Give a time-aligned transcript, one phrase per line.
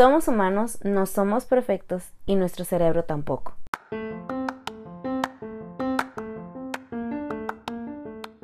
[0.00, 3.54] Somos humanos, no somos perfectos y nuestro cerebro tampoco.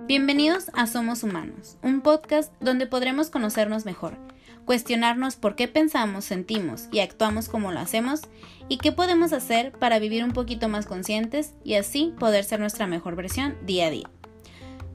[0.06, 4.18] Bienvenidos a Somos Humanos, un podcast donde podremos conocernos mejor,
[4.66, 8.20] cuestionarnos por qué pensamos, sentimos y actuamos como lo hacemos
[8.68, 12.86] y qué podemos hacer para vivir un poquito más conscientes y así poder ser nuestra
[12.86, 14.10] mejor versión día a día.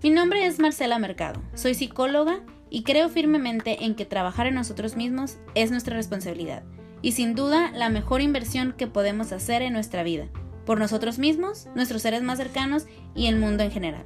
[0.04, 4.96] Mi nombre es Marcela Mercado, soy psicóloga y creo firmemente en que trabajar en nosotros
[4.96, 6.64] mismos es nuestra responsabilidad
[7.02, 10.28] y sin duda la mejor inversión que podemos hacer en nuestra vida,
[10.66, 14.04] por nosotros mismos, nuestros seres más cercanos y el mundo en general.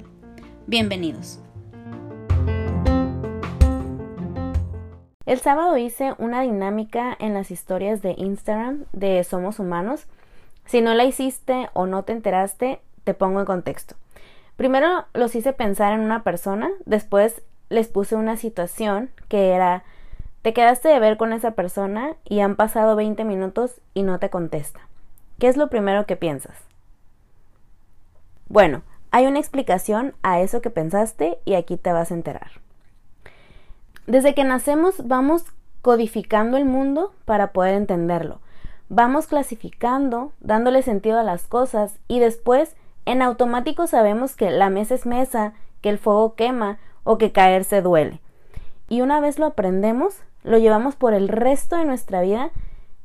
[0.66, 1.40] Bienvenidos.
[5.26, 10.06] El sábado hice una dinámica en las historias de Instagram de Somos Humanos.
[10.64, 13.94] Si no la hiciste o no te enteraste, te pongo en contexto.
[14.56, 19.84] Primero los hice pensar en una persona, después les puse una situación que era
[20.46, 24.30] te quedaste de ver con esa persona y han pasado 20 minutos y no te
[24.30, 24.78] contesta.
[25.40, 26.56] ¿Qué es lo primero que piensas?
[28.48, 32.52] Bueno, hay una explicación a eso que pensaste y aquí te vas a enterar.
[34.06, 35.46] Desde que nacemos vamos
[35.82, 38.38] codificando el mundo para poder entenderlo.
[38.88, 44.94] Vamos clasificando, dándole sentido a las cosas y después en automático sabemos que la mesa
[44.94, 48.20] es mesa, que el fuego quema o que caerse duele.
[48.88, 52.50] Y una vez lo aprendemos, lo llevamos por el resto de nuestra vida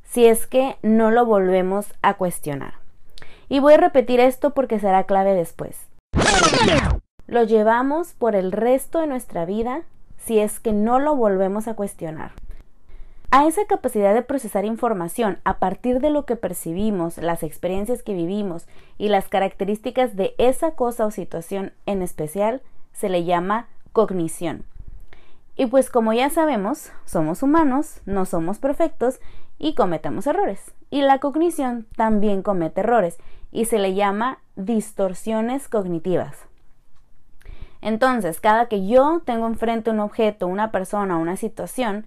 [0.04, 2.74] si es que no lo volvemos a cuestionar.
[3.48, 5.88] Y voy a repetir esto porque será clave después.
[7.28, 9.84] Lo llevamos por el resto de nuestra vida
[10.18, 12.32] si es que no lo volvemos a cuestionar.
[13.30, 18.14] A esa capacidad de procesar información a partir de lo que percibimos, las experiencias que
[18.14, 24.64] vivimos y las características de esa cosa o situación en especial se le llama cognición.
[25.56, 29.20] Y pues como ya sabemos, somos humanos, no somos perfectos
[29.59, 30.73] y cometemos errores.
[30.89, 33.17] Y la cognición también comete errores
[33.52, 36.38] y se le llama distorsiones cognitivas.
[37.81, 42.06] Entonces, cada que yo tengo enfrente un objeto, una persona una situación,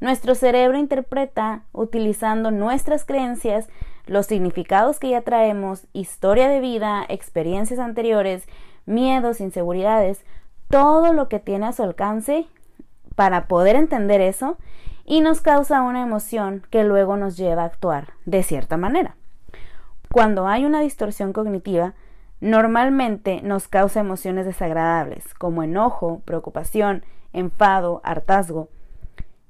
[0.00, 3.68] nuestro cerebro interpreta utilizando nuestras creencias,
[4.06, 8.46] los significados que ya traemos, historia de vida, experiencias anteriores,
[8.84, 10.24] miedos, inseguridades,
[10.68, 12.46] todo lo que tiene a su alcance
[13.14, 14.58] para poder entender eso
[15.04, 19.16] y nos causa una emoción que luego nos lleva a actuar de cierta manera.
[20.12, 21.94] Cuando hay una distorsión cognitiva,
[22.40, 28.68] normalmente nos causa emociones desagradables como enojo, preocupación, enfado, hartazgo,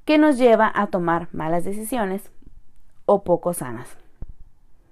[0.04, 2.30] que nos lleva a tomar malas decisiones
[3.06, 3.96] o poco sanas.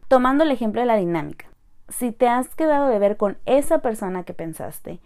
[0.08, 1.46] Tomando el ejemplo de la dinámica,
[1.88, 5.00] si te has quedado de ver con esa persona que pensaste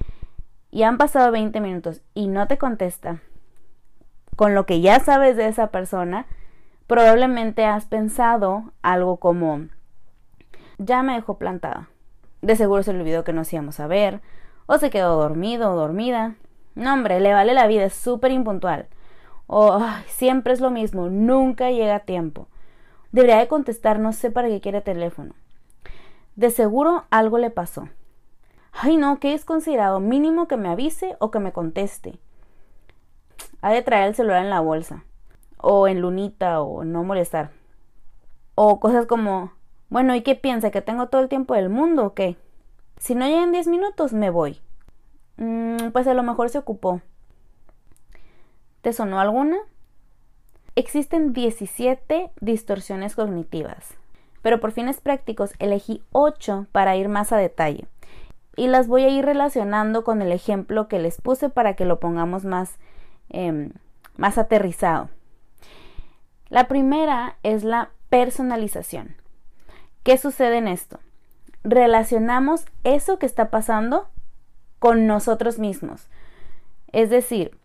[0.70, 3.20] y han pasado 20 minutos y no te contesta,
[4.36, 6.26] con lo que ya sabes de esa persona,
[6.86, 9.66] probablemente has pensado algo como,
[10.78, 11.88] ya me dejó plantada.
[12.40, 14.20] De seguro se le olvidó que nos íbamos a ver,
[14.66, 16.36] o se quedó dormido o dormida.
[16.74, 18.86] No, hombre, le vale la vida, es súper impuntual.
[19.48, 22.46] O siempre es lo mismo, nunca llega a tiempo.
[23.10, 25.34] Debería de contestar, no sé para qué quiere teléfono.
[26.36, 27.88] De seguro algo le pasó.
[28.72, 30.00] Ay, no, ¿qué es considerado?
[30.00, 32.18] Mínimo que me avise o que me conteste.
[33.60, 35.04] Ha de traer el celular en la bolsa.
[35.56, 37.50] O en lunita o no molestar.
[38.54, 39.52] O cosas como,
[39.88, 40.70] bueno, ¿y qué piensa?
[40.70, 42.36] ¿Que tengo todo el tiempo del mundo o qué?
[42.98, 44.60] Si no llegan 10 minutos, me voy.
[45.36, 47.00] Mm, pues a lo mejor se ocupó.
[48.82, 49.56] ¿Te sonó alguna?
[50.76, 53.96] Existen 17 distorsiones cognitivas,
[54.42, 57.88] pero por fines prácticos elegí 8 para ir más a detalle
[58.58, 62.00] y las voy a ir relacionando con el ejemplo que les puse para que lo
[62.00, 62.76] pongamos más,
[63.28, 63.70] em,
[64.16, 65.10] más aterrizado.
[66.48, 69.14] La primera es la personalización.
[70.02, 70.98] ¿Qué sucede en esto?
[71.62, 74.08] Relacionamos eso que está pasando
[74.80, 76.08] con nosotros mismos.
[76.90, 77.56] Es decir,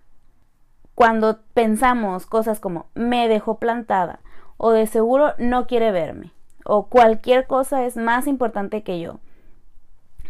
[0.93, 4.19] cuando pensamos cosas como me dejó plantada
[4.57, 6.33] o de seguro no quiere verme
[6.65, 9.19] o cualquier cosa es más importante que yo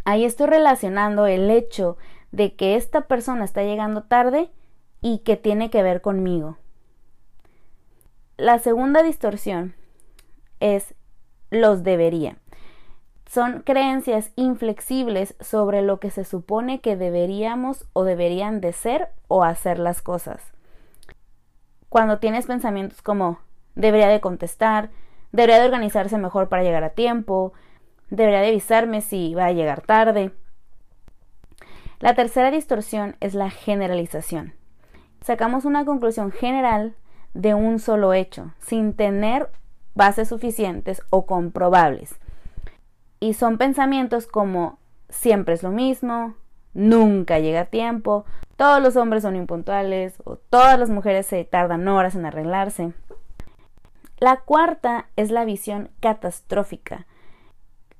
[0.05, 1.97] Ahí estoy relacionando el hecho
[2.31, 4.51] de que esta persona está llegando tarde
[5.01, 6.57] y que tiene que ver conmigo.
[8.38, 9.75] La segunda distorsión
[10.59, 10.95] es
[11.51, 12.38] los debería.
[13.27, 19.44] Son creencias inflexibles sobre lo que se supone que deberíamos o deberían de ser o
[19.44, 20.51] hacer las cosas.
[21.89, 23.39] Cuando tienes pensamientos como
[23.75, 24.89] debería de contestar,
[25.31, 27.53] debería de organizarse mejor para llegar a tiempo,
[28.15, 30.31] debería de avisarme si va a llegar tarde.
[32.00, 34.54] La tercera distorsión es la generalización.
[35.21, 36.95] Sacamos una conclusión general
[37.33, 39.50] de un solo hecho, sin tener
[39.95, 42.15] bases suficientes o comprobables.
[43.19, 44.77] Y son pensamientos como
[45.09, 46.36] siempre es lo mismo,
[46.74, 48.25] nunca llega a tiempo,
[48.57, 52.94] todos los hombres son impuntuales o todas las mujeres se tardan horas en arreglarse.
[54.19, 57.07] La cuarta es la visión catastrófica.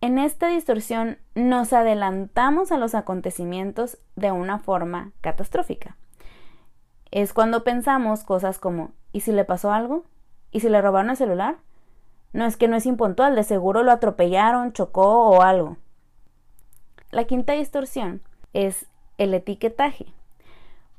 [0.04, 5.96] En esta distorsión nos adelantamos a los acontecimientos de una forma catastrófica.
[7.10, 10.04] Es cuando pensamos cosas como ¿y si le pasó algo?
[10.52, 11.56] ¿Y si le robaron el celular?
[12.34, 15.78] No es que no es impuntual, de seguro lo atropellaron, chocó o algo.
[17.10, 18.22] La quinta distorsión
[18.52, 20.08] es el etiquetaje.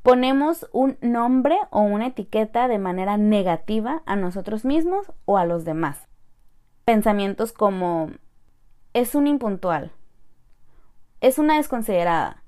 [0.02, 5.66] Ponemos un nombre o una etiqueta de manera negativa a nosotros mismos o a los
[5.66, 6.08] demás.
[6.86, 8.08] Pensamientos como
[8.94, 9.92] es un impuntual,
[11.20, 12.44] es una desconsiderada,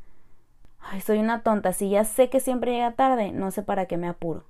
[0.89, 3.97] Ay, soy una tonta, si ya sé que siempre llega tarde, no sé para qué
[3.97, 4.45] me apuro.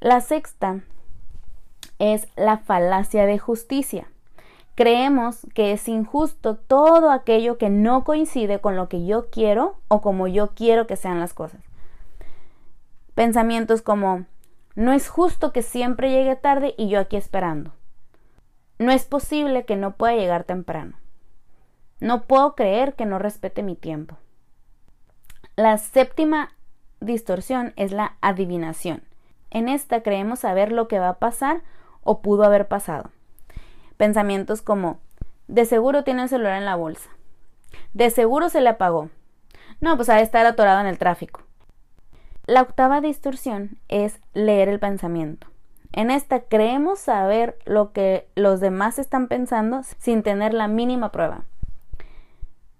[0.00, 0.80] La sexta
[1.98, 4.06] es la falacia de justicia.
[4.74, 10.02] Creemos que es injusto todo aquello que no coincide con lo que yo quiero o
[10.02, 11.62] como yo quiero que sean las cosas.
[13.14, 14.26] Pensamientos como,
[14.74, 17.72] no es justo que siempre llegue tarde y yo aquí esperando.
[18.78, 20.96] No es posible que no pueda llegar temprano.
[22.00, 24.16] No puedo creer que no respete mi tiempo.
[25.56, 26.52] La séptima
[27.00, 29.04] distorsión es la adivinación.
[29.50, 31.62] En esta creemos saber lo que va a pasar
[32.02, 33.10] o pudo haber pasado.
[33.96, 34.98] Pensamientos como,
[35.46, 37.10] de seguro tiene el celular en la bolsa.
[37.92, 39.10] De seguro se le apagó.
[39.80, 41.42] No, pues ha de estar atorado en el tráfico.
[42.46, 45.46] La octava distorsión es leer el pensamiento.
[45.92, 51.44] En esta creemos saber lo que los demás están pensando sin tener la mínima prueba.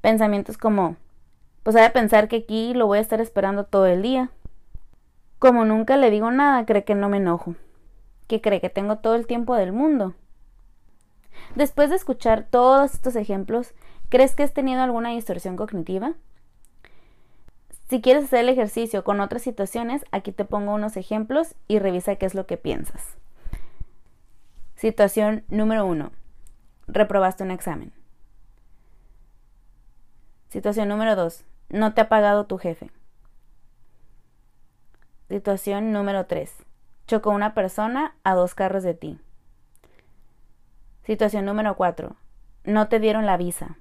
[0.01, 0.97] Pensamientos como,
[1.63, 4.31] pues ha de pensar que aquí lo voy a estar esperando todo el día.
[5.39, 7.55] Como nunca le digo nada, cree que no me enojo,
[8.27, 10.15] que cree que tengo todo el tiempo del mundo.
[11.55, 13.75] Después de escuchar todos estos ejemplos,
[14.09, 16.15] ¿crees que has tenido alguna distorsión cognitiva?
[17.89, 22.17] Si quieres hacer el ejercicio con otras situaciones, aquí te pongo unos ejemplos y revisa
[22.17, 23.17] qué es lo que piensas.
[24.75, 26.11] Situación número 1.
[26.87, 27.93] Reprobaste un examen.
[30.49, 31.45] Situación número 2.
[31.69, 32.91] No te ha pagado tu jefe.
[35.29, 36.53] Situación número 3.
[37.07, 39.21] Chocó una persona a dos carros de ti.
[41.05, 42.17] Situación número 4.
[42.65, 43.77] No te dieron la visa.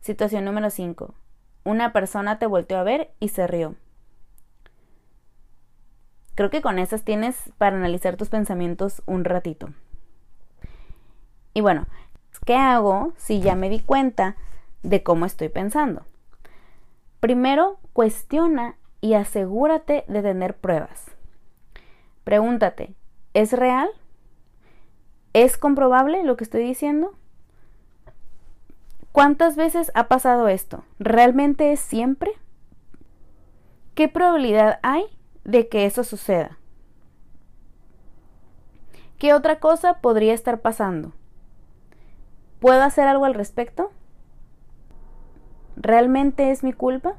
[0.00, 1.14] Situación número 5.
[1.64, 3.74] Una persona te volteó a ver y se rió.
[6.34, 9.70] Creo que con esas tienes para analizar tus pensamientos un ratito.
[11.54, 11.86] Y bueno,
[12.46, 14.36] ¿qué hago si ya me di cuenta
[14.82, 16.04] de cómo estoy pensando.
[17.20, 21.10] Primero, cuestiona y asegúrate de tener pruebas.
[22.24, 22.94] Pregúntate,
[23.34, 23.88] ¿es real?
[25.32, 27.14] ¿Es comprobable lo que estoy diciendo?
[29.12, 30.84] ¿Cuántas veces ha pasado esto?
[30.98, 32.32] ¿Realmente es siempre?
[33.94, 35.04] ¿Qué probabilidad hay
[35.44, 36.58] de que eso suceda?
[39.18, 41.12] ¿Qué otra cosa podría estar pasando?
[42.58, 43.92] ¿Puedo hacer algo al respecto?
[45.76, 47.14] ¿Realmente es mi culpa?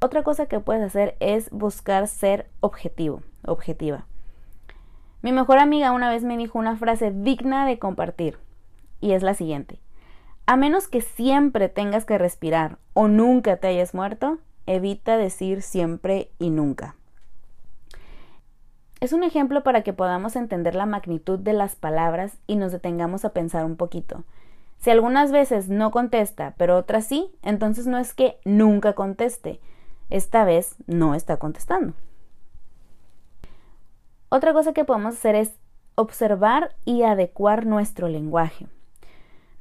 [0.00, 4.06] Otra cosa que puedes hacer es buscar ser objetivo, objetiva.
[5.20, 8.38] Mi mejor amiga una vez me dijo una frase digna de compartir
[9.00, 9.78] y es la siguiente.
[10.52, 16.30] A menos que siempre tengas que respirar o nunca te hayas muerto, evita decir siempre
[16.38, 16.94] y nunca.
[19.00, 23.24] Es un ejemplo para que podamos entender la magnitud de las palabras y nos detengamos
[23.24, 24.24] a pensar un poquito.
[24.76, 29.58] Si algunas veces no contesta, pero otras sí, entonces no es que nunca conteste,
[30.10, 31.94] esta vez no está contestando.
[34.28, 35.54] Otra cosa que podemos hacer es
[35.94, 38.66] observar y adecuar nuestro lenguaje.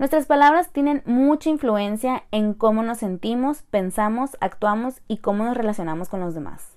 [0.01, 6.09] Nuestras palabras tienen mucha influencia en cómo nos sentimos, pensamos, actuamos y cómo nos relacionamos
[6.09, 6.75] con los demás.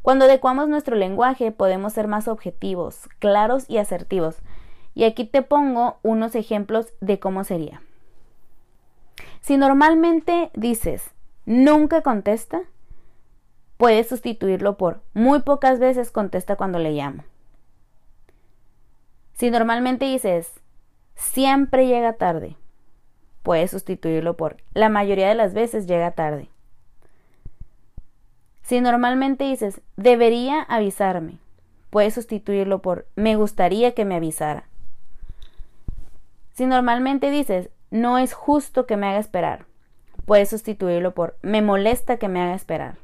[0.00, 4.38] Cuando adecuamos nuestro lenguaje podemos ser más objetivos, claros y asertivos,
[4.94, 7.82] y aquí te pongo unos ejemplos de cómo sería.
[9.42, 11.10] Si normalmente dices
[11.44, 12.62] nunca contesta,
[13.76, 17.22] puedes sustituirlo por muy pocas veces contesta cuando le llamo.
[19.34, 20.58] Si normalmente dices
[21.20, 22.56] siempre llega tarde,
[23.42, 26.48] puedes sustituirlo por la mayoría de las veces llega tarde.
[28.62, 31.38] Si normalmente dices debería avisarme,
[31.90, 34.64] puedes sustituirlo por me gustaría que me avisara.
[36.52, 39.66] Si normalmente dices, no es justo que me haga esperar,
[40.24, 42.98] puedes sustituirlo por, me molesta que me haga esperar.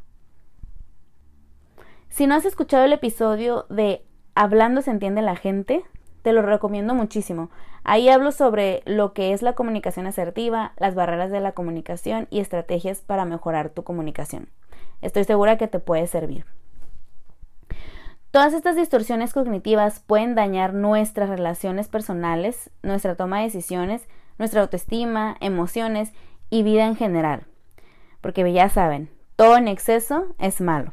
[2.08, 4.04] Si no has escuchado el episodio de
[4.34, 5.84] Hablando se entiende la gente,
[6.26, 7.50] te lo recomiendo muchísimo.
[7.84, 12.40] Ahí hablo sobre lo que es la comunicación asertiva, las barreras de la comunicación y
[12.40, 14.48] estrategias para mejorar tu comunicación.
[15.02, 16.44] Estoy segura que te puede servir.
[18.32, 25.36] Todas estas distorsiones cognitivas pueden dañar nuestras relaciones personales, nuestra toma de decisiones, nuestra autoestima,
[25.38, 26.12] emociones
[26.50, 27.44] y vida en general.
[28.20, 30.92] Porque ya saben, todo en exceso es malo.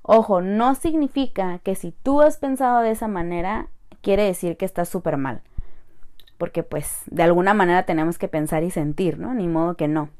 [0.00, 3.68] Ojo, no significa que si tú has pensado de esa manera,
[4.04, 5.40] quiere decir que estás súper mal.
[6.38, 9.34] Porque pues de alguna manera tenemos que pensar y sentir, ¿no?
[9.34, 10.10] Ni modo que no.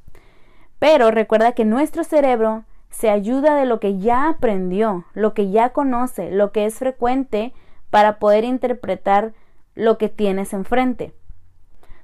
[0.80, 5.70] Pero recuerda que nuestro cerebro se ayuda de lo que ya aprendió, lo que ya
[5.70, 7.52] conoce, lo que es frecuente
[7.90, 9.32] para poder interpretar
[9.74, 11.12] lo que tienes enfrente.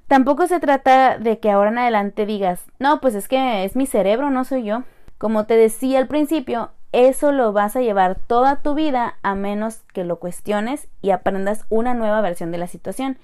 [0.08, 3.87] Tampoco se trata de que ahora en adelante digas, no, pues es que es mi
[3.87, 4.82] cerebro, no soy yo.
[5.18, 9.82] Como te decía al principio, eso lo vas a llevar toda tu vida a menos
[9.92, 13.16] que lo cuestiones y aprendas una nueva versión de la situación.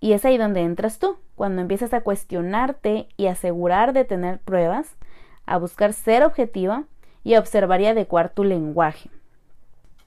[0.00, 4.96] Y es ahí donde entras tú, cuando empiezas a cuestionarte y asegurar de tener pruebas,
[5.44, 6.84] a buscar ser objetiva
[7.22, 9.10] y a observar y adecuar tu lenguaje.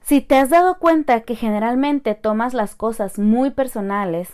[0.02, 4.34] Si te has dado cuenta que generalmente tomas las cosas muy personales,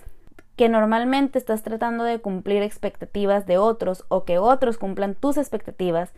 [0.55, 6.11] que normalmente estás tratando de cumplir expectativas de otros o que otros cumplan tus expectativas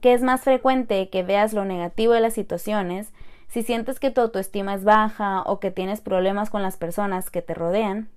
[0.00, 3.12] que es más frecuente que veas lo negativo de las situaciones,
[3.48, 7.42] si sientes que tu autoestima es baja o que tienes problemas con las personas que
[7.42, 8.08] te rodean,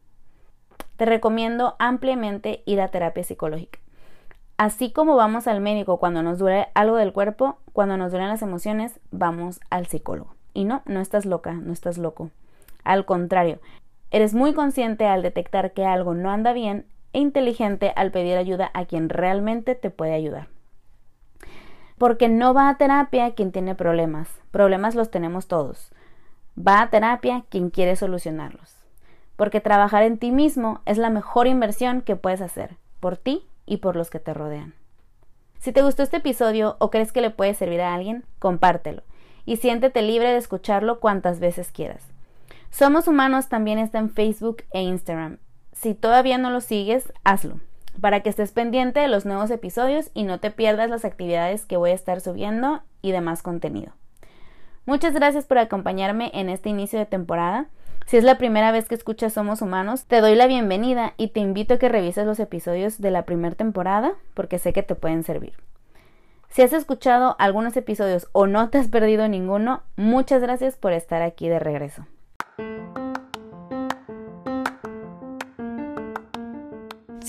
[0.96, 3.80] te recomiendo ampliamente ir a terapia psicológica.
[4.58, 8.42] Así como vamos al médico cuando nos duele algo del cuerpo, cuando nos duelen las
[8.42, 10.34] emociones, vamos al psicólogo.
[10.54, 12.32] Y no, no estás loca, no estás loco.
[12.86, 13.60] Al contrario,
[14.12, 18.72] eres muy consciente al detectar que algo no anda bien e inteligente al pedir ayuda
[18.74, 20.55] a quien realmente te puede ayudar.
[21.98, 24.28] Porque no va a terapia quien tiene problemas.
[24.52, 25.92] Problemas los tenemos todos.
[26.58, 28.76] Va a terapia quien quiere solucionarlos.
[29.36, 33.78] Porque trabajar en ti mismo es la mejor inversión que puedes hacer, por ti y
[33.78, 34.74] por los que te rodean.
[35.60, 39.04] Si te gustó este episodio o crees que le puede servir a alguien, compártelo
[39.46, 42.04] y siéntete libre de escucharlo cuantas veces quieras.
[42.72, 45.38] Somos Humanos también está en Facebook e Instagram.
[45.72, 47.60] Si todavía no lo sigues, hazlo
[48.00, 51.78] para que estés pendiente de los nuevos episodios y no te pierdas las actividades que
[51.78, 53.94] voy a estar subiendo y demás contenido.
[54.86, 57.68] Muchas gracias por acompañarme en este inicio de temporada.
[58.06, 61.40] Si es la primera vez que escuchas Somos Humanos, te doy la bienvenida y te
[61.40, 65.24] invito a que revises los episodios de la primera temporada porque sé que te pueden
[65.24, 65.54] servir.
[66.50, 71.22] Si has escuchado algunos episodios o no te has perdido ninguno, muchas gracias por estar
[71.22, 72.06] aquí de regreso.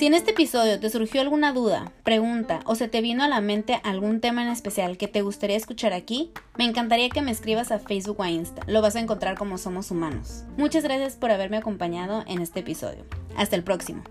[0.07, 3.41] Si en este episodio te surgió alguna duda, pregunta o se te vino a la
[3.41, 7.73] mente algún tema en especial que te gustaría escuchar aquí, me encantaría que me escribas
[7.73, 8.63] a Facebook o a Insta.
[8.69, 10.45] Lo vas a encontrar como Somos Humanos.
[10.57, 13.05] Muchas gracias por haberme acompañado en este episodio.
[13.37, 14.05] Hasta el próximo.